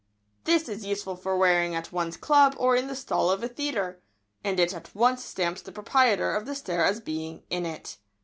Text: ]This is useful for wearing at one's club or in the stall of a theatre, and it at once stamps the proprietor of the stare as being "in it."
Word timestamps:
]This 0.45 0.67
is 0.67 0.83
useful 0.83 1.15
for 1.15 1.37
wearing 1.37 1.75
at 1.75 1.91
one's 1.91 2.17
club 2.17 2.55
or 2.57 2.75
in 2.75 2.87
the 2.87 2.95
stall 2.95 3.29
of 3.29 3.43
a 3.43 3.47
theatre, 3.47 4.01
and 4.43 4.59
it 4.59 4.73
at 4.73 4.95
once 4.95 5.23
stamps 5.23 5.61
the 5.61 5.71
proprietor 5.71 6.35
of 6.35 6.47
the 6.47 6.55
stare 6.55 6.83
as 6.85 6.99
being 6.99 7.43
"in 7.51 7.67
it." 7.67 7.99